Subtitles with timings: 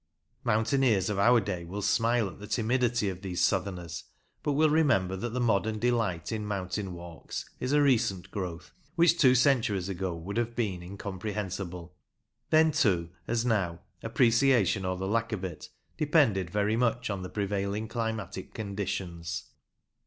[0.43, 4.05] Mountaineers of our day will smile at the timidity of these southerners,
[4.41, 9.19] but will remember that the modern delight in mountain walks is a recent growth, which
[9.19, 11.93] two centuries ago would have been incomprehensible.
[12.49, 17.29] Then, too, as now, appreciation, or the lack of it, depended very much on the
[17.29, 19.51] prevailing climatic conditions.